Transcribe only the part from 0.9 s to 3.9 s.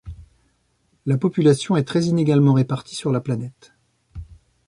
La population est très inégalement répartie sur la planète.